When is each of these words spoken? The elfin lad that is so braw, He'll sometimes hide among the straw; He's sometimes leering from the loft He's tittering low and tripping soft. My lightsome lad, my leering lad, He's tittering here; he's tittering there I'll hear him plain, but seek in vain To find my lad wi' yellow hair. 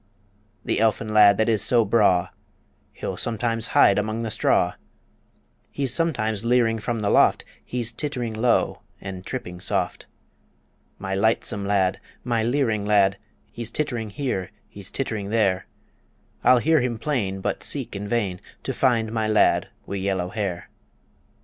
The 0.65 0.79
elfin 0.79 1.13
lad 1.13 1.37
that 1.37 1.47
is 1.47 1.61
so 1.61 1.85
braw, 1.85 2.29
He'll 2.91 3.17
sometimes 3.17 3.67
hide 3.77 3.99
among 3.99 4.23
the 4.23 4.31
straw; 4.31 4.73
He's 5.69 5.93
sometimes 5.93 6.43
leering 6.43 6.79
from 6.79 7.01
the 7.01 7.09
loft 7.11 7.45
He's 7.63 7.91
tittering 7.91 8.33
low 8.33 8.81
and 8.99 9.23
tripping 9.23 9.61
soft. 9.61 10.07
My 10.97 11.13
lightsome 11.13 11.67
lad, 11.67 11.99
my 12.23 12.41
leering 12.41 12.83
lad, 12.83 13.19
He's 13.51 13.69
tittering 13.69 14.09
here; 14.09 14.49
he's 14.67 14.89
tittering 14.89 15.29
there 15.29 15.67
I'll 16.43 16.57
hear 16.57 16.81
him 16.81 16.97
plain, 16.97 17.39
but 17.39 17.61
seek 17.61 17.95
in 17.95 18.07
vain 18.07 18.41
To 18.63 18.73
find 18.73 19.11
my 19.11 19.27
lad 19.27 19.67
wi' 19.85 19.97
yellow 19.97 20.29
hair. 20.29 20.67